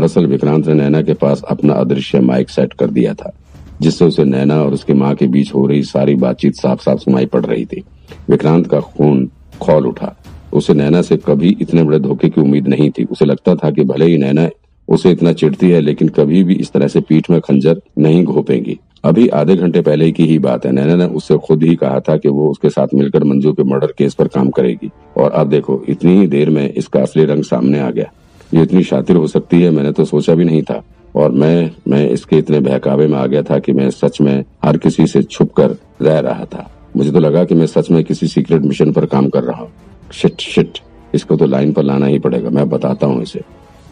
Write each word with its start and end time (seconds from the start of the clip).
दरअसल 0.00 0.26
विक्रांत 0.26 0.66
ने 0.66 0.74
नैना 0.74 1.02
के 1.02 1.14
पास 1.14 1.42
अपना 1.42 1.74
अदृश्य 1.74 2.20
माइक 2.20 2.50
सेट 2.50 2.72
कर 2.72 2.86
दिया 2.86 3.14
था, 3.14 3.32
जिससे 3.80 4.04
उसे 4.04 4.24
नैना 4.24 4.62
और 4.62 4.72
उसकी 4.72 4.92
माँ 4.92 5.14
के 5.14 5.26
बीच 5.26 5.54
हो 5.54 5.66
रही 5.66 5.82
सारी 5.82 6.14
बातचीत 6.14 6.54
साफ़ 6.54 6.82
साफ़ 6.82 6.98
सुनाई 6.98 7.26
पड़ 7.26 7.44
रही 7.46 7.64
थी। 7.64 7.82
विक्रांत 8.30 8.66
का 8.66 8.80
खून 8.80 9.30
खोल 9.60 9.86
उठा। 9.86 10.16
उसे 10.52 10.74
नैना 10.74 11.02
से 11.02 11.16
कभी 11.16 11.56
इतने 11.60 11.82
बड़े 11.82 11.98
धोखे 11.98 12.28
की 12.28 12.40
उम्मीद 12.40 12.68
नहीं 12.68 12.90
थी। 12.90 13.04
उसे 13.04 13.24
लगता 13.24 13.54
था 13.54 13.70
कि 13.70 13.84
भले 13.84 14.06
ही 14.06 14.18
नैना 14.18 14.48
उसे 14.88 15.10
इतना 15.10 15.32
चिढ़ती 15.32 15.70
है, 15.70 15.80
लेकिन 15.80 16.08
कभी 16.08 16.44
भी 16.44 16.54
इस 16.54 16.72
तरह 16.72 16.88
से 16.88 17.00
पीठ 17.00 17.30
में 17.30 17.40
खंजर 17.40 17.80
नहीं 17.98 18.24
घोपेंगी। 18.24 18.78
अभी 19.04 19.28
आधे 19.28 19.56
घंटे 19.56 19.80
पहले 19.80 20.10
की 20.12 20.26
ही 20.26 20.38
बात 20.38 20.66
है। 20.66 20.72
नैना 20.72 20.94
ने 20.94 21.04
उससे 21.04 21.36
खुद 21.38 21.62
ही 21.62 21.76
कहा 21.76 22.00
था 22.00 22.16
कि 22.16 22.28
वो 22.28 22.50
उसके 22.50 22.70
साथ 22.70 22.86
मिलकर 22.94 23.24
मंजू 23.24 23.52
के 23.52 23.62
मर्डर 23.62 23.94
केस 23.98 24.14
पर 24.14 24.28
काम 24.28 24.50
करेगी। 24.50 24.90
और 25.16 25.30
अब 25.30 25.48
देखो, 25.48 25.84
इतनी 25.88 26.20
ही 26.20 26.26
देर 26.26 26.50
में 26.50 26.72
इसका 26.72 27.00
असली 27.00 27.24
रंग 27.24 27.42
सामने 27.42 27.78
आ 27.78 27.90
गया। 27.90 28.12
ये 28.52 28.62
इतनी 28.62 28.82
शातिर 28.84 29.16
हो 29.16 29.26
सकती 29.26 29.60
है, 29.62 29.70
मैंने 29.70 29.92
तो 29.92 30.04
सोचा 30.04 30.34
भी 30.34 30.44
नहीं 30.44 30.62
था। 30.62 30.82
और 31.16 31.30
मैं 31.32 31.70
मैं 31.88 32.08
इसके 32.08 32.36
इतने 32.36 32.60
बहकावे 32.60 33.06
में 33.06 33.16
आ 33.18 33.24
गया 33.26 33.42
था 33.42 33.58
कि 33.58 33.72
मैं 33.72 33.88
सच 33.90 34.20
में 34.20 34.44
हर 34.64 34.76
किसी 34.76 35.06
से 35.06 35.22
छुप 35.22 35.52
कर 35.52 35.76
रह 36.02 36.18
रहा 36.20 36.44
था। 36.44 36.70
मुझे 36.96 37.10
तो 37.12 37.18
लगा 37.18 37.44
कि 37.44 37.54
मैं 37.54 37.66
सच 37.66 37.90
में 37.90 38.02
किसी 38.04 38.26
सीक्रेट 38.28 38.62
मिशन 38.62 38.92
पर 38.92 39.06
काम 39.06 39.28
कर 39.28 39.42
रहा 39.44 39.62
हूँ। 39.62 39.70
शिट 40.12 40.40
शिट 40.40 40.78
इसको 41.14 41.36
तो 41.36 41.46
लाइन 41.46 41.72
पर 41.72 41.82
लाना 41.82 42.06
ही 42.06 42.18
पड़ेगा, 42.18 42.50
मैं 42.50 42.68
बताता 42.68 43.06
हूँ 43.06 43.22
इसे। 43.22 43.40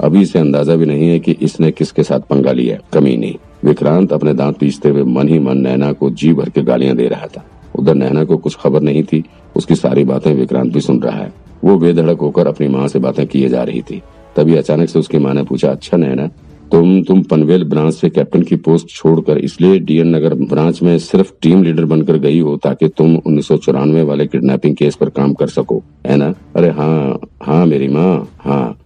अभी 0.00 0.20
इसे 0.22 0.38
अंदाज़ा 0.38 0.74
भी 0.76 0.86
नहीं 0.86 1.08
है 1.08 1.18
कि 1.18 1.32
इसने 1.32 1.70
किसके 1.70 2.02
साथ 2.02 2.20
पंगा 2.20 2.52
लिया 2.52 2.78
कमी 2.92 3.16
नहीं। 3.16 3.34
विक्रांत 3.64 4.12
अपने 4.12 4.34
दांत 4.34 4.58
पीसते 4.58 4.88
हुए 4.88 5.02
मन 5.04 5.28
ही 5.28 5.38
मन 5.38 5.58
नैना 5.58 5.92
को 5.92 6.10
जी 6.10 6.32
भर 6.32 6.48
के 6.48 6.62
गालियाँ 6.62 6.96
दे 6.96 7.08
रहा 7.08 7.26
था। 7.26 7.44
उधर 7.78 7.94
नैना 7.94 8.24
को 8.24 8.36
कुछ 8.36 8.56
खबर 8.56 8.82
नहीं 8.82 9.02
थी, 9.02 9.22
उसकी 9.56 9.74
सारी 9.74 10.04
बातें 10.04 10.32
विक्रांत 10.34 10.72
भी 10.72 10.80
सुन 10.80 11.00
रहा 11.00 11.16
है। 11.16 11.32
वो 11.64 11.76
बेधड़क 11.78 12.20
होकर 12.20 12.46
अपनी 12.46 12.68
माँ 12.68 12.86
से 12.88 12.98
बातें 12.98 13.26
किए 13.26 13.48
जा 13.48 13.62
रही 13.62 13.82
थी। 13.82 14.02
तभी 14.38 14.56
अचानक 14.56 14.88
से 14.88 14.98
उसकी 14.98 15.18
माँ 15.18 15.32
ने 15.34 15.42
पूछा 15.44 15.70
अच्छा 15.70 15.96
नैना, 15.96 16.26
तुम 16.72 17.02
तुम 17.02 17.22
पनवेल 17.22 17.64
ब्रांच 17.64 17.94
से 17.94 18.08
कैप्टन 18.10 18.42
की 18.42 18.56
पोस्ट 18.58 18.88
छोड़कर, 18.88 19.38
इसलिए 19.38 19.78
डीएन 19.80 20.14
नगर 20.16 20.34
ब्रांच 20.34 20.82
में 20.82 20.98
सिर्फ़ 21.00 21.32
टीम 21.42 21.62
लीडर 21.62 21.84
बनकर 21.84 22.16
गई 22.18 22.38
हो 22.40 22.56
ताकि 22.56 22.88
तुम 22.88 23.16
उन्नीस 23.16 23.48
वाले 24.04 24.26
किडनैपिंग 24.26 24.76
केस 24.76 24.96
पर 24.96 25.08
काम 25.10 25.32
कर 25.34 25.48
सको, 25.48 25.82
है 26.06 26.16
ना? 26.16 26.32
अरे 26.56 26.70
हाँ 26.70 27.18
हाँ 27.42 27.64
मेरी 27.66 27.88
माँ 27.88 28.28
हाँ। 28.40 28.78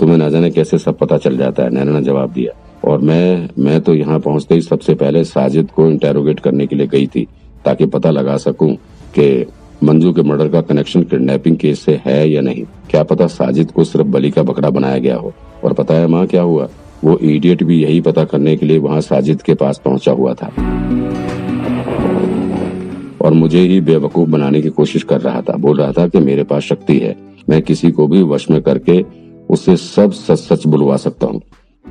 तुम्हें 0.00 0.16
न 0.18 0.30
जाने 0.30 0.50
कैसे 0.50 0.78
सब 0.78 0.98
पता 0.98 1.16
चल 1.18 1.36
जाता 1.38 1.62
है, 1.62 1.70
नैना 1.70 1.92
ने 1.92 2.02
जवाब 2.04 2.32
दिया। 2.32 2.52
और 2.84 3.00
मैं 3.00 3.48
मैं 3.58 3.80
तो 3.80 3.94
यहाँ 3.94 4.18
पहुँचते 4.20 4.54
ही 4.54 4.60
सबसे 4.62 4.94
पहले 4.94 5.24
साजिद 5.24 5.70
को 5.70 5.86
इंटेरोगेट 5.90 6.40
करने 6.40 6.66
के 6.66 6.76
लिए 6.76 6.86
गई 6.86 7.06
थी, 7.06 7.26
ताकि 7.64 7.86
पता 7.88 8.10
लगा 8.10 8.36
सकूँ 8.38 8.74
कि 9.14 9.46
मंजू 9.82 10.12
के 10.12 10.22
मर्डर 10.22 10.48
का 10.48 10.60
कनेक्शन 10.60 11.02
किडनैपिंग 11.02 11.56
केस 11.56 11.80
से 11.80 12.00
है 12.04 12.30
या 12.30 12.40
नहीं? 12.40 12.64
क्या 12.90 13.02
पता 13.02 13.26
साजिद 13.26 13.70
को 13.70 13.84
सिर्फ़ 13.84 14.06
बली 14.06 14.30
का 14.30 14.42
बकरा 14.42 14.70
बनाया 14.70 14.98
गया 14.98 15.16
हो? 15.16 15.32
और 15.64 15.72
पता 15.72 15.94
है 15.94 16.06
माँ 16.06 16.26
क्या 16.26 16.42
हुआ? 16.42 16.68
वो 17.04 17.18
इडियट 17.18 17.62
भी 17.62 17.82
यही 17.82 18.00
पता 18.00 18.24
करने 18.24 18.56
के 18.56 18.66
लिए 18.66 18.78
वहाँ 18.78 19.00
साजिद 19.00 19.42
के 19.42 19.54
पास 19.54 19.80
पहुँचा 19.84 20.12
हुआ 20.12 20.34
था। 20.34 20.46
और 23.22 23.32
मुझे 23.32 23.60
ही 23.60 23.80
बेवकूफ़ 23.80 24.30
बनाने 24.30 24.62
की 24.62 24.68
कोशिश 24.68 25.02
कर 25.02 25.20
रहा 25.20 25.40
था। 25.40 25.56
बोल 25.56 25.78
रहा 25.78 25.92
था 25.92 26.08
कि 26.08 26.18
मेरे 26.18 26.44
पास 26.44 26.62
शक्ति 26.62 26.98
है। 26.98 27.16
मैं 27.48 27.62
किसी 27.62 27.90
को 27.90 28.06
भी 28.06 28.22
वश 28.22 28.50
में 28.50 28.62
करके 28.62 29.04
उससे 29.50 29.76
सब 29.76 30.12
सच 30.12 30.38
सच 30.38 30.66
बुलवा 30.66 30.96
सकता 30.96 31.26
हूँ। 31.26 31.40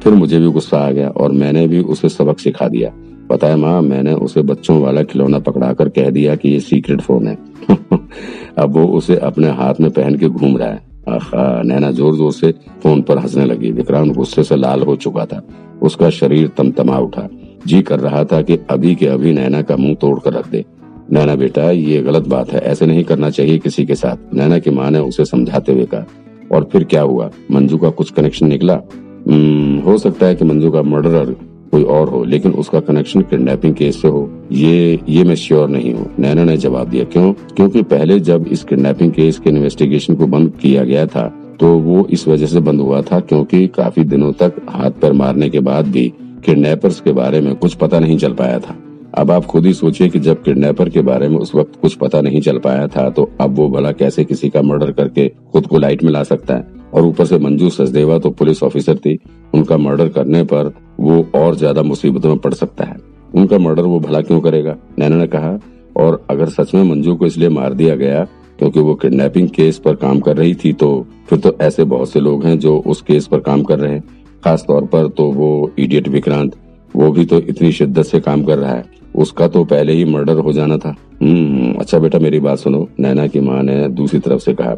फिर 0.03 0.13
मुझे 0.13 0.39
भी 0.39 0.47
गुस्सा 0.47 0.77
आ 0.77 0.91
गया 0.91 1.09
और 1.09 1.31
मैंने 1.31 1.67
भी 1.67 1.79
उसे 1.79 2.09
सबक 2.09 2.39
सिखा 2.39 2.67
दिया। 2.67 2.91
पता 3.29 3.47
है 3.47 3.55
माँ 3.55 3.81
मैंने 3.81 4.13
उसे 4.13 4.41
बच्चों 4.41 4.81
वाला 4.81 5.03
खिलौना 5.03 5.39
पकड़ाकर 5.39 5.89
कह 5.89 6.09
दिया 6.09 6.35
कि 6.35 6.49
ये 6.49 6.59
सीक्रेट 6.59 7.01
फ़ोन 7.01 7.27
है। 7.27 7.37
अब 8.57 8.73
वो 8.73 8.85
उसे 8.85 9.15
अपने 9.15 9.47
हाथ 9.47 9.73
में 9.81 9.91
पहन 9.91 10.15
के 10.15 10.29
घूम 10.29 10.57
रहा 10.57 10.69
है। 10.69 10.81
आखा 11.09 11.61
नैना 11.61 11.91
ज़ोर 11.91 12.15
ज़ोर 12.15 12.31
से 12.31 12.51
फ़ोन 12.51 13.01
पर 13.01 13.17
हंसने 13.17 13.45
लगी। 13.45 13.71
विक्रांत 13.71 14.15
गुस्से 14.15 14.43
से 14.43 14.55
लाल 14.55 14.81
हो 14.81 14.95
चुका 14.95 15.25
था। 15.25 15.47
उसका 15.81 16.09
शरीर 16.09 16.47
तमतमा 16.47 16.97
उठा। 16.97 17.29
जी 17.67 17.81
कर 17.81 17.99
रहा 17.99 18.23
था 18.23 18.41
कि 18.41 18.59
अभी 18.69 18.95
के 18.95 19.07
अभी 19.07 19.33
नैना 19.33 19.61
का 19.61 19.77
मुँह 19.77 19.95
तोड़ 19.95 20.19
कर 20.19 20.33
रख 20.33 20.47
दे। 20.49 20.65
नैना 21.11 21.35
बेटा 21.35 21.71
ये 21.71 22.01
गलत 22.01 22.27
बात 22.27 22.51
है। 22.51 22.59
ऐसे 22.59 22.85
नहीं 22.85 23.03
करना 23.03 23.29
चाहिए 23.29 23.57
किसी 23.57 23.85
के 23.85 23.95
साथ। 23.95 24.33
नैना 24.33 24.59
की 24.59 24.69
माँ 24.69 24.91
ने 24.91 24.99
उसे 24.99 25.25
समझाते 25.25 25.71
हुए 25.71 25.85
कहा। 25.85 26.05
और 26.51 26.69
फिर 26.71 26.83
क्या 26.83 27.01
हुआ? 27.01 27.31
मंजू 27.51 27.77
का 27.77 27.89
कुछ 27.89 28.11
कनेक्शन 28.11 28.47
निकला? 28.47 28.81
हम्म, 29.27 29.79
हो 29.79 29.97
सकता 29.97 30.25
है 30.25 30.35
कि 30.35 30.45
मंजू 30.45 30.71
का 30.71 30.81
मर्डरर 30.81 31.35
कोई 31.73 31.83
और 31.85 32.09
हो, 32.09 32.23
लेकिन 32.25 32.51
उसका 32.53 32.79
कनेक्शन 32.81 33.21
किडनैपिंग 33.23 33.75
केस 33.75 34.01
से 34.01 34.07
हो, 34.07 34.29
ये 34.51 34.99
ये 35.09 35.23
मैं 35.23 35.35
श्योर 35.37 35.69
नहीं 35.69 35.93
हूँ। 35.93 36.09
नैना 36.19 36.43
ने 36.43 36.57
जवाब 36.59 36.89
दिया, 36.89 37.03
क्यों? 37.05 37.31
क्योंकि 37.55 37.81
पहले 37.83 38.19
जब 38.21 38.47
इस 38.47 38.63
किडनैपिंग 38.63 39.11
केस 39.13 39.39
के 39.39 39.49
इन्वेस्टिगेशन 39.49 40.15
को 40.15 40.27
बंद 40.27 40.51
किया 40.61 40.83
गया 40.85 41.05
था 41.07 41.31
तो 41.59 41.67
वो 41.79 42.05
इस 42.09 42.27
वजह 42.27 42.47
से 42.47 42.59
बंद 42.61 42.81
हुआ 42.81 43.01
था, 43.01 43.19
क्योंकि 43.21 43.67
काफ़ी 43.75 44.03
दिनों 44.05 44.31
तक 44.33 44.55
हाथ 44.69 44.91
पैर 45.01 45.13
मारने 45.13 45.49
के 45.49 45.59
बाद 45.61 45.87
भी 45.87 46.07
किडनैपर्स 46.45 46.99
के 47.01 47.11
बारे 47.13 47.41
में 47.41 47.55
कुछ 47.55 47.73
पता 47.75 47.99
नहीं 47.99 48.17
चल 48.17 48.33
पाया 48.33 48.59
था। 48.59 48.75
अब 49.13 49.31
आप 49.31 49.45
खुद 49.45 49.65
ही 49.65 49.73
सोचिए 49.73 50.09
कि 50.09 50.19
जब 50.19 50.41
किडनैपर 50.43 50.89
के 50.89 51.01
बारे 51.01 51.27
में 51.29 51.37
उस 51.37 51.53
वक्त 51.55 51.79
कुछ 51.81 51.95
पता 51.95 52.21
नहीं 52.21 52.41
चल 52.41 52.57
पाया 52.59 52.87
था 52.87 53.09
तो 53.09 53.29
अब 53.41 53.55
वो 53.55 53.67
भला 53.69 53.91
कैसे 53.93 54.23
किसी 54.23 54.49
का 54.49 54.61
मर्डर 54.61 54.91
करके 54.91 55.27
खुद 55.51 55.67
को 55.67 55.77
लाइट 55.77 56.03
में 56.03 56.11
ला 56.11 56.23
सकता 56.23 56.55
है? 56.55 56.82
और 56.93 57.05
ऊपर 57.05 57.25
से 57.25 57.37
मंजू 57.39 57.69
सचदेवा 57.71 58.17
तो 58.19 58.29
पुलिस 58.31 58.63
ऑफिसर 58.63 58.97
थी, 58.97 59.17
उनका 59.53 59.77
मर्डर 59.79 60.09
करने 60.09 60.43
पर 60.43 60.73
वो 60.99 61.25
और 61.35 61.55
ज़्यादा 61.55 61.83
मुसीबतों 61.83 62.29
में 62.29 62.37
पड़ 62.37 62.53
सकता 62.53 62.85
है। 62.85 62.97
उनका 63.31 63.57
मर्डर 63.57 63.83
वो 63.83 63.99
भला 63.99 64.21
क्यों 64.21 64.39
करेगा? 64.41 64.75
नैना 64.99 65.15
ने 65.15 65.27
कहा, 65.27 65.57
और 65.95 66.25
अगर 66.29 66.49
सच 66.51 66.73
में 66.75 66.83
मंजू 66.85 67.15
को 67.15 67.25
इसलिए 67.25 67.49
मार 67.51 67.73
दिया 67.73 67.95
गया 67.95 68.23
क्योंकि 68.59 68.79
वो 68.79 68.93
किडनैपिंग 68.95 69.49
केस 69.49 69.77
पर 69.77 69.95
काम 69.95 70.19
कर 70.19 70.37
रही 70.37 70.53
थी 70.55 70.71
तो 70.73 71.05
फिर 71.29 71.39
तो 71.39 71.55
ऐसे 71.61 71.83
बहुत 71.85 72.09
से 72.09 72.19
लोग 72.19 72.45
हैं 72.45 72.57
जो 72.59 72.77
उस 72.87 73.01
केस 73.01 73.27
पर 73.27 73.39
काम 73.41 73.63
कर 73.63 73.79
रहे 73.79 73.93
हैं। 73.93 74.03
खास 74.43 74.63
तौर 74.67 74.85
पर 74.85 75.07
तो 75.07 75.25
वो 75.31 75.71
इडियट 75.79 76.07
विक्रांत, 76.07 76.55
वो 76.93 77.11
भी 77.11 77.25
तो 77.25 77.37
इतनी 77.39 77.71
शिद्दत 77.71 78.05
से 78.05 78.19
काम 78.19 78.43
कर 78.43 78.57
रहा 78.57 78.73
है। 78.73 78.85
उसका 79.15 79.47
तो 79.47 79.63
पहले 79.63 79.93
ही 79.93 80.05
मर्डर 80.05 80.37
हो 80.37 80.53
जाना 80.53 80.77
था। 80.77 80.95
हम्म 81.21 81.73
अच्छा 81.73 81.99
बेटा 81.99 82.19
मेरी 82.19 82.39
बात 82.39 82.57
सुनो। 82.57 82.87
नैना 82.99 83.27
की 83.27 83.39
माँ 83.39 83.61
ने 83.63 83.87
दूसरी 83.89 84.19
तरफ़ 84.19 84.39
से 84.39 84.53
कहा, 84.53 84.75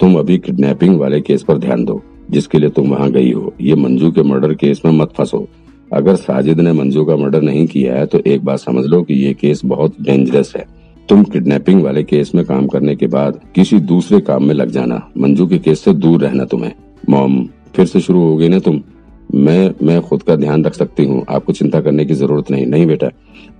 तुम 0.00 0.18
अभी 0.18 0.38
किडनैपिंग 0.38 0.98
वाले 1.00 1.20
केस 1.20 1.42
पर 1.42 1.58
ध्यान 1.58 1.84
दो, 1.84 2.00
जिसके 2.30 2.58
लिए 2.58 2.70
तुम 2.70 2.90
वहाँ 2.90 3.10
गई 3.10 3.32
हो। 3.32 3.52
ये 3.60 3.74
मंजू 3.74 4.10
के 4.12 4.22
मर्डर 4.22 4.54
केस 4.54 4.82
में 4.84 4.92
मत 4.92 5.12
फंसो। 5.16 5.46
अगर 5.90 6.16
साजिद 6.16 6.60
ने 6.60 6.72
मंजू 6.72 7.04
का 7.04 7.16
मर्डर 7.16 7.42
नहीं 7.42 7.66
किया 7.66 7.94
है 7.94 8.06
तो 8.06 8.18
एक 8.26 8.44
बात 8.44 8.58
समझ 8.58 8.84
लो 8.84 9.02
कि 9.02 9.14
ये 9.14 9.32
केस 9.34 9.64
बहुत 9.64 9.94
डेंजरस 10.00 10.52
है। 10.56 10.64
तुम 11.08 11.22
किडनैपिंग 11.24 11.82
वाले 11.82 12.02
केस 12.02 12.34
में 12.34 12.44
काम 12.44 12.66
करने 12.66 12.96
के 12.96 13.06
बाद 13.06 13.40
किसी 13.54 13.78
दूसरे 13.78 14.20
काम 14.20 14.44
में 14.44 14.54
लग 14.54 14.70
जाना। 14.70 15.00
मंजू 15.18 15.46
के 15.46 15.58
केस 15.58 15.80
से 15.80 15.92
दूर 15.92 16.20
रहना 16.20 16.44
तुम्हें। 16.44 16.72
मॉम, 17.10 17.44
फिर 17.76 17.86
से 17.86 18.00
शुरू 18.00 18.20
हो 18.20 18.36
गई 18.36 18.48
ना 18.48 18.58
तुम? 18.58 18.80
मैं 19.28 19.70
मैं 19.82 20.00
खुद 20.02 20.22
का 20.22 20.36
ध्यान 20.36 20.64
रख 20.64 20.74
सकती 20.74 21.04
हूँ। 21.04 21.24
आपको 21.28 21.52
चिंता 21.52 21.80
करने 21.80 22.04
की 22.04 22.14
ज़रूरत 22.14 22.50
नहीं। 22.50 22.66
नहीं 22.66 22.86
बेटा, 22.86 23.10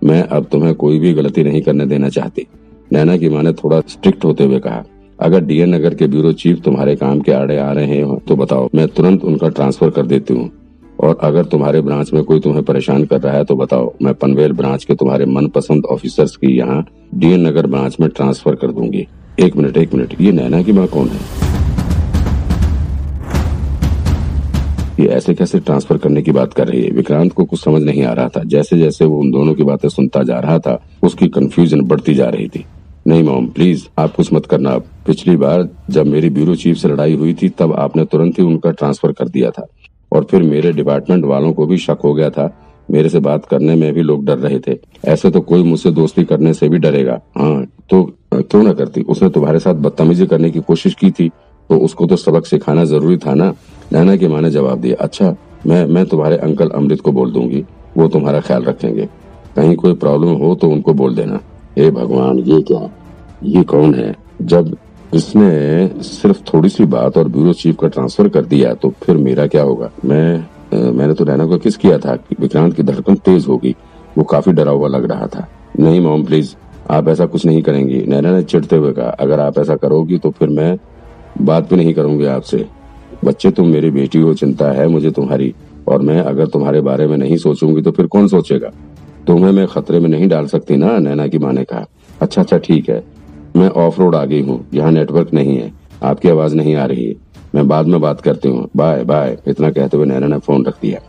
मैं 0.04 0.22
अब 0.22 0.46
तुम्हें 0.52 0.74
कोई 0.74 0.98
भी 0.98 1.12
गलती 1.14 1.44
नहीं 1.44 1.62
करने 1.62 1.86
देना 1.86 2.08
चाहती। 2.08 2.46
नैना 2.90 3.16
की 3.16 3.28
माँ 3.28 3.42
ने 3.42 3.52
थोड़ा 3.54 3.80
स्ट्रिक्ट 3.88 4.24
होते 4.24 4.44
हुए 4.44 4.58
कहा, 4.58 4.84
अगर 5.18 5.44
डीएन 5.44 5.74
नगर 5.74 5.94
के 5.94 6.06
ब्यूरो 6.06 6.32
चीफ 6.34 6.60
तुम्हारे 6.64 6.94
काम 6.96 7.20
के 7.20 7.32
आड़े 7.32 7.56
आ 7.58 7.70
रहे 7.72 8.00
हो 8.00 8.20
तो 8.28 8.36
बताओ, 8.36 8.68
मैं 8.74 8.86
तुरंत 8.88 9.24
उनका 9.24 9.48
ट्रांसफ़र 9.48 9.90
कर 9.90 10.06
देती 10.06 10.34
हूँ। 10.34 10.50
और 10.98 11.18
अगर 11.22 11.44
तुम्हारे 11.44 11.80
ब्रांच 11.80 12.12
में 12.12 12.22
कोई 12.24 12.40
तुम्हें 12.40 12.62
परेशान 12.64 13.04
कर 13.04 13.20
रहा 13.20 13.32
है 13.34 13.44
तो 13.44 13.56
बताओ, 13.56 13.92
मैं 14.02 14.14
पनवेल 14.14 14.52
ब्रांच 14.52 14.84
के 14.84 14.94
तुम्हारे 14.94 15.26
मनपसंद 15.26 15.84
ऑफिसर्स 15.86 16.36
की 16.36 16.56
यहाँ 16.56 16.84
डीएन 17.14 17.46
नगर 17.46 17.66
ब्रांच 17.66 17.96
में 18.00 18.08
ट्रांसफ़र 18.10 18.54
कर 18.54 18.72
दूँगी। 18.72 19.06
एक 19.40 19.56
मिनट 19.56 19.76
एक 19.76 19.94
मिनट, 19.94 20.14
ये 20.20 20.32
नैना 20.32 20.62
की 20.62 20.72
माँ 20.72 20.86
कौन 20.86 21.08
है? 21.08 21.20
ये 25.00 25.06
ऐसे 25.06 25.34
कैसे 25.34 25.58
ट्रांसफ़र 25.58 25.96
करने 25.98 26.22
की 26.22 26.32
बात 26.32 26.52
कर 26.52 26.68
रही 26.68 26.82
है? 26.82 26.90
विक्रांत 26.90 27.32
को 27.32 27.44
कुछ 27.44 27.64
समझ 27.64 27.82
नहीं 27.82 28.02
आ 28.02 28.12
रहा 28.12 28.28
था। 28.28 28.42
जैसे 28.44 28.78
जैसे 28.78 29.04
वो 29.04 29.18
उन 29.18 29.30
दोनों 29.30 29.54
की 29.54 29.62
बातें 29.62 29.88
सुनता 29.88 30.22
जा 30.22 30.38
रहा 30.38 30.58
था, 30.58 30.82
उसकी 31.02 31.28
कंफ्यूजन 31.28 31.80
बढ़ती 31.80 32.14
जा 32.14 32.28
रही 32.28 32.48
थी। 32.48 32.64
नहीं, 33.06 33.22
मोम 33.22 33.46
प्लीज़ 33.46 33.84
आप 33.98 34.14
कुछ 34.14 34.32
मत 34.32 34.46
करना। 34.46 34.76
पिछली 34.78 35.36
बार 35.36 35.68
जब 35.90 36.06
मेरी 36.06 36.30
ब्यूरो 36.30 36.54
चीफ 36.54 36.76
से 36.76 36.88
लड़ाई 36.88 37.14
हुई 37.14 37.34
थी, 37.34 37.48
तब 37.48 37.72
आपने 37.72 38.04
तुरंत 38.04 38.38
ही 38.38 38.44
उनका 38.44 38.70
ट्रांसफ़र 38.70 39.12
कर 39.12 39.28
दिया 39.28 39.50
था। 39.50 39.66
और 40.12 40.24
फिर 40.24 40.42
मेरे 40.42 40.72
डिपार्टमेंट 40.72 41.24
वालों 41.24 41.52
को 41.52 41.66
भी 41.66 41.78
शक 41.78 41.98
हो 42.04 42.14
गया 42.14 42.30
था। 42.30 42.50
मेरे 42.90 43.08
से 43.08 43.18
बात 43.18 43.46
करने 43.46 43.74
में 43.74 43.92
भी 43.94 44.02
लोग 44.02 44.24
डर 44.24 44.38
रहे 44.38 44.58
थे। 44.58 44.78
ऐसे 45.04 45.30
तो 45.30 45.40
कोई 45.40 45.62
मुझसे 45.62 45.90
दोस्ती 45.90 46.24
करने 46.24 46.54
से 46.54 46.68
भी 46.68 46.78
डरेगा। 46.78 47.20
हाँ 47.38 47.64
तो 47.90 48.02
क्यों 48.34 48.62
ना 48.62 48.72
करती? 48.72 49.00
उसने 49.00 49.28
तुम्हारे 49.28 49.58
साथ 49.58 49.74
बदतमीजी 49.74 50.26
करने 50.26 50.50
की 50.50 50.60
कोशिश 50.60 50.94
की 50.94 51.10
थी 51.10 51.28
तो 51.70 51.78
उसको 51.78 52.06
तो 52.06 52.16
सबक 52.16 52.46
सिखाना 52.46 52.84
ज़रूरी 52.84 53.16
था 53.16 53.34
ना? 53.34 53.52
नैना 53.92 54.16
की 54.16 54.28
माँ 54.28 54.40
ने 54.40 54.50
जवाब 54.50 54.80
दिया 54.80 54.96
अच्छा 55.00 55.34
मैं 55.66 55.84
मैं 55.86 56.04
तुम्हारे 56.06 56.36
अंकल 56.36 56.68
अमृत 56.70 57.00
को 57.00 57.12
बोल 57.12 57.30
दूँगी 57.32 57.64
वो 57.96 58.08
तुम्हारा 58.08 58.40
ख्याल 58.40 58.62
रखेंगे। 58.62 59.08
कहीं 59.56 59.74
कोई 59.76 59.94
प्रॉब्लम 59.94 60.34
हो 60.34 60.54
तो 60.54 60.68
उनको 60.70 60.92
बोल 60.94 61.14
देना। 61.14 61.40
हे 61.78 61.90
भगवान 61.90 62.38
ये 62.38 62.60
क्या? 62.62 62.90
ये 63.42 63.62
कौन 63.64 63.94
है? 63.94 64.14
जब 64.42 64.76
इसने 65.14 66.02
सिर्फ़ 66.02 66.42
थोड़ी 66.44 66.68
सी 66.68 66.84
बात 66.86 67.16
और 67.18 67.28
ब्यूरो 67.28 67.52
चीफ 67.52 67.76
का 67.80 67.88
ट्रांसफ़र 67.88 68.28
कर 68.28 68.44
दिया 68.44 68.74
तो 68.74 68.92
फिर 69.02 69.16
मेरा 69.16 69.46
क्या 69.46 69.62
होगा? 69.62 69.90
मैं 70.04 70.38
आ, 70.38 70.90
मैंने 70.92 71.14
तो 71.14 71.24
नैना 71.24 71.46
को 71.46 71.58
किस 71.58 71.76
किया 71.76 71.98
था 71.98 72.16
कि 72.16 72.36
विक्रांत 72.40 72.74
की 72.74 72.82
धड़कन 72.82 73.14
तेज 73.16 73.46
होगी 73.48 73.74
वो 74.18 74.24
काफ़ी 74.24 74.52
डरा 74.52 74.72
हुआ 74.72 74.88
लग 74.88 75.10
रहा 75.10 75.26
था। 75.26 75.46
नहीं 75.80 76.00
मोम 76.00 76.24
प्लीज़ 76.24 76.54
आप 76.90 77.08
ऐसा 77.08 77.26
कुछ 77.26 77.46
नहीं 77.46 77.62
करेंगी। 77.62 78.02
नैना 78.02 78.30
ने 78.30 78.42
चिढ़ते 78.42 78.76
हुए 78.76 78.92
कहा 78.92 79.08
अगर 79.20 79.40
आप 79.40 79.58
ऐसा 79.58 79.76
करोगी 79.76 80.18
तो 80.18 80.30
फिर 80.30 80.48
मैं 80.48 80.76
बात 81.42 81.70
भी 81.70 81.76
नहीं 81.76 81.94
करूँगी 81.94 82.26
आपसे। 82.26 82.66
बच्चे, 83.24 83.50
तुम 83.50 83.68
मेरी 83.68 83.90
बेटी 83.90 84.18
हो, 84.18 84.34
चिंता 84.34 84.72
है 84.72 84.88
मुझे 84.88 85.10
तुम्हारी। 85.10 85.54
और 85.88 86.02
मैं 86.02 86.20
अगर 86.20 86.46
तुम्हारे 86.46 86.80
बारे 86.80 87.06
में 87.06 87.16
नहीं 87.16 87.36
सोचूँगी 87.36 87.82
तो 87.82 87.90
फिर 87.90 88.06
कौन 88.06 88.28
सोचेगा? 88.28 88.70
तुम्हें 89.26 89.52
मैं 89.52 89.66
खतरे 89.66 90.00
में 90.00 90.08
नहीं 90.08 90.28
डाल 90.28 90.46
सकती 90.46 90.76
ना, 90.76 90.98
नैना 90.98 91.26
की 91.26 91.38
माँ 91.38 91.52
ने 91.52 91.64
कहा। 91.64 91.86
अच्छा 92.22 92.42
अच्छा 92.42 92.58
ठीक 92.58 92.90
है। 92.90 93.04
मैं 93.56 93.68
ऑफ़ 93.68 94.00
रोड 94.00 94.14
आ 94.14 94.24
गई 94.24 94.42
हूँ, 94.42 94.66
यहाँ 94.74 94.92
नेटवर्क 94.92 95.32
नहीं 95.34 95.56
है। 95.56 95.72
आपकी 96.02 96.28
आवाज़ 96.28 96.54
नहीं 96.54 96.74
आ 96.74 96.84
रही 96.84 97.04
है। 97.04 97.14
मैं 97.54 97.68
बाद 97.68 97.86
में 97.86 98.00
बात 98.00 98.20
करती 98.20 98.48
हूँ। 98.48 98.68
Bye 98.76 99.04
bye. 99.04 99.36
इतना 99.48 99.70
कहते 99.70 99.96
हुए 99.96 100.06
नैना 100.06 100.26
ने 100.26 100.38
फ़ोन 100.38 100.64
रख 100.64 100.74
दिया। 100.82 101.00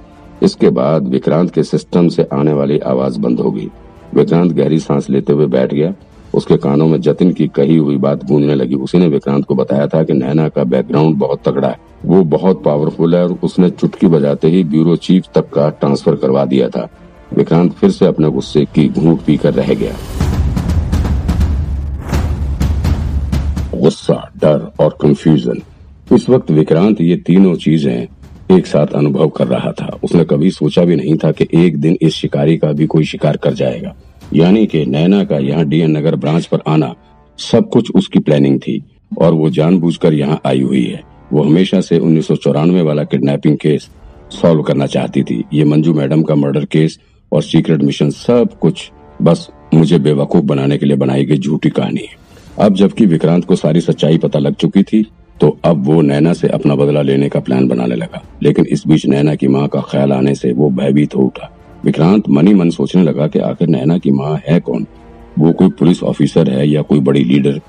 इसके 0.44 0.70
बाद 0.70 1.08
विक्रांत 1.08 1.52
के 1.52 1.64
सिस्टम 1.64 2.08
से 2.08 2.28
आने 2.34 2.54
वाली 2.54 2.80
आवाज़ 2.80 3.20
बंद 3.20 3.40
हो 3.40 3.52
गई 3.52 3.70
विक्रांत 4.16 4.52
गहरी 4.52 4.80
सांस 4.80 5.10
लेते 5.10 5.34
हुए 5.34 5.46
बैठ 5.46 5.74
गया। 5.74 5.94
उसके 6.34 6.58
कानों 6.58 6.88
में 6.88 7.00
जतिन 7.02 7.32
की 7.34 7.48
कही 7.48 7.78
हुई 7.78 7.98
बात 7.98 8.26
गूंजने 8.26 8.56
लगी। 8.56 8.76
उसी 8.76 8.98
ने 8.98 9.08
विक्रांत 9.08 9.46
को 9.46 9.56
बताया 9.56 9.88
था 9.88 10.04
कि 10.04 10.14
नैना 10.14 10.50
का 10.50 10.64
बैकग्राउंड 10.64 11.16
बहुत 11.16 11.42
तगड़ा 11.46 11.68
है। 11.68 11.88
वो 12.06 12.24
बहुत 12.25 12.63
पावरफुल 12.63 13.16
है 13.16 13.24
और 13.24 13.38
उसने 13.44 13.69
चुटकी 13.69 14.07
बजाते 14.07 14.48
ही 14.48 14.63
ब्यूरो 14.63 14.96
चीफ 14.98 15.25
तक 15.36 15.50
का 15.54 15.69
ट्रांसफ़र 15.72 16.16
करवा 16.16 16.46
दिया 16.46 16.69
था। 16.69 16.88
विक्रांत 17.34 17.74
फिर 17.74 17.92
से 17.92 18.06
अपने 18.06 18.30
गुस्से 18.30 18.66
की 18.66 18.88
घूट 18.90 19.22
पीकर 19.22 19.54
रह 19.54 19.74
गया। 19.74 19.96
गुस्सा, 23.75 24.31
डर 24.38 24.72
और 24.80 24.98
कंफ्यूजन 25.01 25.62
इस 26.12 26.30
वक्त 26.30 26.51
विक्रांत 26.51 27.01
ये 27.01 27.16
तीनों 27.18 27.56
चीज़ें 27.56 28.07
एक 28.51 28.68
साथ 28.68 28.94
अनुभव 28.96 29.28
कर 29.30 29.48
रहा 29.48 29.72
था। 29.72 30.00
उसने 30.04 30.24
कभी 30.25 30.50
सोचा 30.51 30.84
भी 30.84 30.96
नहीं 30.96 31.16
था 31.16 31.31
कि 31.31 31.48
एक 31.56 31.78
दिन 31.78 31.98
इस 32.01 32.13
शिकारी 32.13 32.57
का 32.57 32.72
भी 32.72 32.86
कोई 32.86 33.04
शिकार 33.04 33.38
कर 33.38 33.54
जाएगा। 33.54 33.94
यानी 34.34 34.66
कि 34.66 34.86
नैना 34.86 35.24
का 35.24 35.38
यहाँ 35.38 35.66
डीएन 35.66 35.98
नगर 35.98 36.16
ब्रांच 36.16 36.46
पर 36.46 36.62
आना 36.68 36.94
सब 37.40 37.69
कुछ 37.69 37.92
उसकी 37.96 38.19
प्लानिंग 38.19 38.60
थी 38.60 38.81
और 39.22 39.34
वो 39.34 39.50
जानबूझकर 39.50 40.13
यहाँ 40.13 40.40
आई 40.46 40.62
हुई 40.62 40.84
है। 40.86 41.04
वो 41.34 41.44
हमेशा 41.44 41.81
से 41.81 42.00
उन्नीस 42.00 42.28
सौ 42.28 42.36
चौरानवे 42.36 42.81
वाला 42.81 43.04
किडनैपिंग 43.04 43.58
केस 43.58 43.90
सॉल्व 44.31 44.62
करना 44.62 44.86
चाहती 44.86 45.24
थी। 45.24 45.44
ये 45.54 45.64
मंजू 45.66 45.94
मैडम 45.94 46.24
का 46.24 46.36
मर्डर 46.36 46.66
केस 46.66 47.00
और 47.31 47.44
सीक्रेट 47.44 47.81
मिशन 47.81 48.10
सब 48.10 48.58
कुछ 48.62 48.90
बस 49.22 49.48
मुझे 49.74 50.00
बेवकूफ़ 50.00 50.46
बनाने 50.46 50.78
के 50.78 50.86
लिए 50.86 50.98
बनाई 50.98 51.26
गई 51.26 51.38
झूठी 51.38 51.70
कहानी 51.70 52.02
है। 52.02 52.18
अब 52.60 52.76
जबकि 52.76 53.06
विक्रांत 53.06 53.46
को 53.46 53.56
सारी 53.56 53.81
सच्चाई 53.81 54.18
पता 54.18 54.40
लग 54.40 54.56
चुकी 54.56 54.84
थी 54.84 55.06
तो 55.42 55.58
अब 55.66 55.86
वो 55.86 56.02
नैना 56.02 56.34
से 56.34 56.48
अपना 56.48 56.76
बदला 56.76 57.02
लेने 57.02 57.30
का 57.30 57.40
प्लान 57.40 57.68
बनाने 57.68 57.96
लगा। 57.96 58.22
लेकिन 58.44 58.66
इस 58.66 58.84
बीच 58.88 59.06
नैना 59.06 59.36
की 59.36 59.48
माँ 59.48 59.68
का 59.68 59.82
ख्याल 59.82 60.14
आने 60.14 60.36
से 60.36 60.52
वो 60.54 60.70
भयभीत 60.70 61.16
हो 61.16 61.24
उठा। 61.24 61.56
विक्रांत 61.86 62.30
मनी 62.30 62.54
मन 62.54 62.70
सोचने 62.70 63.04
लगा 63.04 63.28
कि 63.28 63.40
आखिर 63.40 63.68
नैना 63.68 63.98
की 63.98 64.12
माँ 64.12 64.36
है 64.48 64.60
कौन? 64.60 64.86
वो 65.40 65.52
कोई 65.54 65.70
पुलिस 65.70 66.04
ऑफिसर 66.04 66.50
है 66.50 66.68
या 66.70 66.82
कोई 66.82 67.00
बड़ी 67.00 67.24
लीडर? 67.24 67.60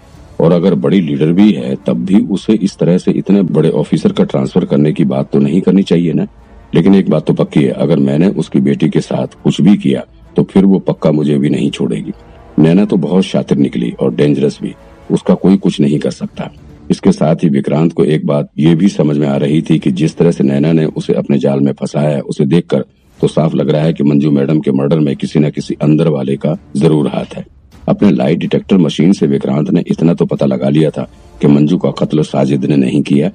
और 0.40 0.52
अगर 0.52 0.74
बड़ी 0.76 1.00
लीडर 1.00 1.32
भी 1.32 1.50
है, 1.52 1.74
तब 1.86 2.04
भी 2.04 2.20
उसे 2.26 2.52
इस 2.54 2.76
तरह 2.78 2.98
से 2.98 3.12
इतने 3.12 3.42
बड़े 3.50 3.70
ऑफिसर 3.70 4.12
का 4.12 4.24
ट्रांसफ़र 4.24 4.64
करने 4.64 4.92
की 4.92 5.04
बात 5.06 5.30
तो 5.32 5.38
नहीं 5.38 5.60
करनी 5.60 5.82
चाहिए 5.82 6.12
ना? 6.12 6.26
लेकिन 6.74 6.94
एक 6.94 7.10
बात 7.10 7.26
तो 7.26 7.32
पक्की 7.34 7.62
है, 7.62 7.70
अगर 7.72 7.98
मैंने 7.98 8.28
उसकी 8.30 8.60
बेटी 8.60 8.88
के 8.88 9.00
साथ 9.00 9.42
कुछ 9.44 9.60
भी 9.60 9.76
किया 9.76 10.04
तो 10.36 10.42
फिर 10.44 10.64
वो 10.64 10.78
पक्का 10.80 11.10
मुझे 11.12 11.38
भी 11.38 11.50
नहीं 11.50 11.70
छोड़ेगी। 11.70 12.12
नैना 12.58 12.84
तो 12.84 12.96
बहुत 12.98 13.24
शातिर 13.24 13.58
निकली 13.58 13.90
और 14.00 14.14
डेंजरस 14.14 14.58
भी, 14.62 14.74
उसका 15.10 15.34
कोई 15.36 15.56
कुछ 15.56 15.80
नहीं 15.80 15.98
कर 15.98 16.10
सकता। 16.10 16.50
इसके 16.90 17.12
साथ 17.12 17.42
ही 17.42 17.48
विक्रांत 17.48 17.92
को 17.92 18.04
एक 18.06 18.26
बात 18.26 18.50
ये 18.58 18.74
भी 18.74 18.88
समझ 18.88 19.16
में 19.18 19.26
आ 19.28 19.36
रही 19.36 19.60
थी 19.62 19.78
कि 19.78 19.90
जिस 19.92 20.16
तरह 20.18 20.30
से 20.30 20.44
नैना 20.44 20.72
ने 20.72 20.84
उसे 20.86 21.14
अपने 21.14 21.38
जाल 21.38 21.60
में 21.60 21.72
फंसाया 21.72 22.08
है 22.08 22.20
उसे 22.22 22.44
देखकर 22.46 22.84
तो 23.20 23.28
साफ़ 23.28 23.54
लग 23.54 23.70
रहा 23.70 23.82
है 23.82 23.92
कि 23.92 24.04
मंजू 24.04 24.30
मैडम 24.30 24.60
के 24.60 24.72
मर्डर 24.72 24.98
में 24.98 25.14
किसी 25.16 25.38
न 25.38 25.50
किसी 25.50 25.74
अंदर 25.82 26.08
वाले 26.08 26.36
का 26.36 26.56
ज़रूर 26.76 27.08
हाथ 27.08 27.34
है। 27.34 27.44
अपने 27.90 28.10
लाइट 28.10 28.38
डिटेक्टर 28.38 28.78
मशीन 28.78 29.12
से 29.12 29.26
विक्रांत 29.26 29.70
ने 29.70 29.82
इतना 29.86 30.14
तो 30.14 30.26
पता 30.26 30.46
लगा 30.46 30.68
लिया 30.68 30.90
था 30.90 31.08
कि 31.40 31.46
मंजू 31.46 31.78
का 31.78 31.90
कत्ल 31.98 32.22
साजिद 32.22 32.64
ने 32.64 32.76
नहीं 32.76 33.02
किया, 33.02 33.30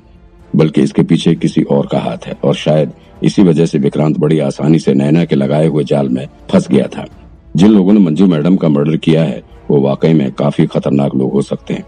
बल्कि 0.56 0.82
इसके 0.82 1.04
पीछे 1.04 1.36
किसी 1.36 1.62
और 1.62 1.88
का 1.88 2.00
हाथ 2.00 2.28
है, 2.28 2.38
और 2.44 2.56
शायद 2.56 2.92
इसी 3.24 3.44
वजह 3.44 3.66
से 3.66 3.78
विक्रांत 3.78 4.18
बड़ी 4.18 4.40
आसानी 4.40 4.80
से 4.80 4.94
नैना 4.94 5.26
के 5.26 5.36
लगाए 5.36 5.68
हुए 5.68 5.84
जाल 5.84 6.10
में 6.10 6.28
फंस 6.52 6.68
गया 6.70 6.88
था। 6.88 7.06
जिन 7.56 7.72
लोगों 7.72 7.94
ने 7.94 8.00
मंजू 8.00 8.28
मैडम 8.28 8.56
का 8.56 8.70
मर्डर 8.70 8.98
किया 8.98 9.24
है, 9.24 9.42
वो 9.70 9.80
वाकई 9.82 10.14
में 10.14 10.32
काफ़ी 10.32 10.66
खतरनाक 10.66 11.16
लोग 11.16 11.32
हो 11.32 11.42
सकते 11.42 11.74
हैं, 11.74 11.86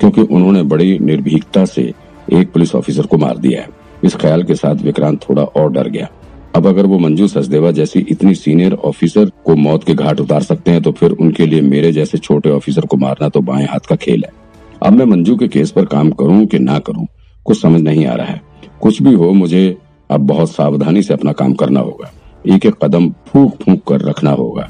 क्योंकि 0.00 0.20
उन्होंने 0.20 0.62
बड़ी 0.62 0.98
निर्भीकता 0.98 1.64
से 1.64 1.92
एक 2.32 2.52
पुलिस 2.52 2.74
ऑफिसर 2.74 3.06
को 3.06 3.18
मार 3.18 3.38
दिया 3.38 3.60
है। 3.62 3.68
इस 4.04 4.16
ख्याल 4.16 4.42
के 4.42 4.54
साथ 4.54 4.82
विक्रांत 4.82 5.20
थोड़ा 5.28 5.42
और 5.42 5.72
डर 5.72 5.88
गया। 5.88 6.08
अब 6.54 6.66
अगर 6.66 6.86
वो 6.86 6.98
मंजू 6.98 7.26
सचदेवा 7.28 7.70
जैसी 7.70 8.00
इतनी 8.00 8.34
सीनियर 8.34 8.74
ऑफिसर 8.84 9.30
को 9.44 9.54
मौत 9.56 9.84
के 9.84 9.94
घाट 9.94 10.20
उतार 10.20 10.42
सकते 10.42 10.70
हैं 10.70 10.82
तो 10.82 10.92
फिर 10.92 11.10
उनके 11.10 11.46
लिए 11.46 11.60
मेरे 11.60 11.90
जैसे 11.92 12.18
छोटे 12.18 12.50
ऑफिसर 12.50 12.86
को 12.86 12.96
मारना 12.96 13.28
तो 13.28 13.40
बाएँ 13.40 13.66
हाथ 13.66 13.88
का 13.88 13.96
खेल 13.96 14.24
है। 14.24 14.32
अब 14.82 14.92
मैं 14.92 15.04
मंजू 15.04 15.36
के 15.36 15.48
केस 15.48 15.70
पर 15.70 15.84
काम 15.84 16.10
करूँ 16.10 16.44
कि 16.46 16.58
ना 16.58 16.78
करूँ, 16.78 17.06
कुछ 17.44 17.60
समझ 17.62 17.80
नहीं 17.80 18.06
आ 18.06 18.14
रहा 18.14 18.26
है। 18.26 18.40
कुछ 18.80 19.02
भी 19.02 19.14
हो, 19.14 19.32
मुझे 19.32 19.76
अब 20.10 20.20
बहुत 20.20 20.50
सावधानी 20.50 21.02
से 21.02 21.14
अपना 21.14 21.32
काम 21.32 21.54
करना 21.54 21.80
होगा। 21.80 22.12
एक 22.46 22.66
एक 22.66 22.74
कदम 22.84 23.10
फूक 23.28 23.62
फूक 23.62 23.82
कर 23.88 24.00
रखना 24.00 24.30
होगा। 24.30 24.68